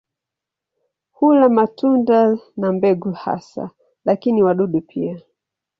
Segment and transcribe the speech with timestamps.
[1.11, 3.69] Hula matunda na mbegu hasa,
[4.05, 5.21] lakini wadudu pia.